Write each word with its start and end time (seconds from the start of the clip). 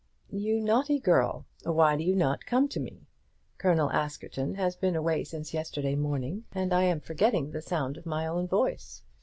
"You 0.31 0.59
naughty 0.59 0.97
girl, 0.97 1.45
why 1.63 1.95
do 1.95 2.03
you 2.03 2.15
not 2.15 2.47
come 2.47 2.67
to 2.69 2.79
me? 2.79 3.05
Colonel 3.59 3.91
Askerton 3.91 4.55
has 4.55 4.75
been 4.75 4.95
away 4.95 5.23
since 5.23 5.53
yesterday 5.53 5.93
morning, 5.93 6.45
and 6.53 6.73
I 6.73 6.85
am 6.85 7.01
forgetting 7.01 7.51
the 7.51 7.61
sound 7.61 7.97
of 7.97 8.07
my 8.07 8.25
own 8.25 8.47
voice. 8.47 9.03